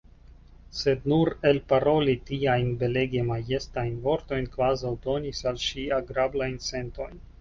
Sed 0.77 1.03
nur 1.11 1.29
elparoli 1.49 2.15
tiajn 2.29 2.71
belege 2.83 3.25
majestajn 3.27 3.99
vortojn 4.07 4.49
kvazaŭ 4.57 4.95
donis 5.05 5.43
al 5.53 5.61
ŝi 5.67 5.85
agrablajn 5.99 6.57
sentojn. 6.71 7.23